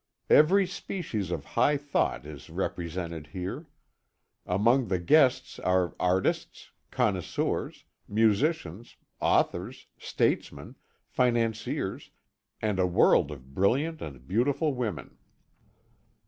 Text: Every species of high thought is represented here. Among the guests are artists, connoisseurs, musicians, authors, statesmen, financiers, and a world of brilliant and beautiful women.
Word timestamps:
Every 0.31 0.65
species 0.65 1.29
of 1.29 1.45
high 1.53 1.77
thought 1.77 2.25
is 2.25 2.49
represented 2.49 3.27
here. 3.33 3.67
Among 4.47 4.87
the 4.87 4.97
guests 4.97 5.59
are 5.59 5.93
artists, 5.99 6.71
connoisseurs, 6.89 7.85
musicians, 8.07 8.95
authors, 9.19 9.85
statesmen, 9.99 10.75
financiers, 11.05 12.09
and 12.63 12.79
a 12.79 12.87
world 12.87 13.29
of 13.29 13.53
brilliant 13.53 14.01
and 14.01 14.27
beautiful 14.27 14.73
women. 14.73 15.19